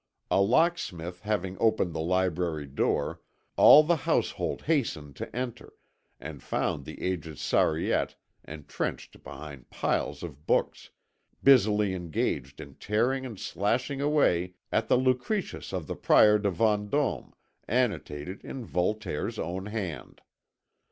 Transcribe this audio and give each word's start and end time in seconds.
A 0.31 0.41
locksmith 0.41 1.19
having 1.21 1.57
opened 1.59 1.93
the 1.93 1.99
library 2.01 2.65
door, 2.65 3.21
all 3.55 3.83
the 3.83 3.97
household 3.97 4.63
hastened 4.63 5.15
to 5.17 5.35
enter, 5.35 5.73
and 6.19 6.41
found 6.41 6.85
the 6.85 6.99
aged 7.03 7.37
Sariette 7.37 8.15
entrenched 8.43 9.21
behind 9.23 9.69
piles 9.69 10.23
of 10.23 10.47
books, 10.47 10.89
busily 11.43 11.93
engaged 11.93 12.59
in 12.59 12.73
tearing 12.77 13.27
and 13.27 13.39
slashing 13.39 14.01
away 14.01 14.55
at 14.71 14.87
the 14.87 14.97
Lucretius 14.97 15.71
of 15.71 15.85
the 15.85 15.95
Prior 15.95 16.39
de 16.39 16.49
Vendôme 16.49 17.33
annotated 17.67 18.43
in 18.43 18.65
Voltaire's 18.65 19.37
own 19.37 19.67
hand. 19.67 20.21